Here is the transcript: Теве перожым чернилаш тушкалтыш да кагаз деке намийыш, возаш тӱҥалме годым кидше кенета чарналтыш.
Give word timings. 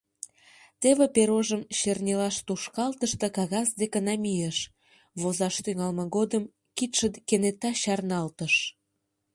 Теве 0.81 1.05
перожым 1.15 1.61
чернилаш 1.77 2.35
тушкалтыш 2.47 3.11
да 3.21 3.27
кагаз 3.37 3.67
деке 3.79 3.99
намийыш, 4.07 4.57
возаш 5.21 5.55
тӱҥалме 5.63 6.05
годым 6.15 6.43
кидше 6.77 7.07
кенета 7.27 7.71
чарналтыш. 7.81 8.55